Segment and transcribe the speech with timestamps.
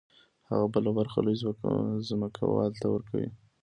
[0.49, 1.37] هغه بله برخه لوی
[2.09, 3.29] ځمکوال ته ورکوي